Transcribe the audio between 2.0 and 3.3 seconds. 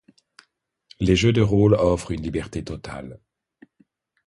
une liberté totale.